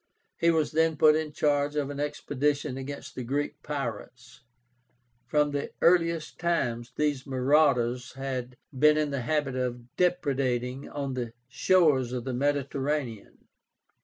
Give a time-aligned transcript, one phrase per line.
[0.39, 4.41] He was then put in charge of an expedition against the Greek pirates.
[5.27, 11.33] From the earliest times these marauders had been in the habit of depredating on the
[11.47, 13.45] shores of the Mediterranean.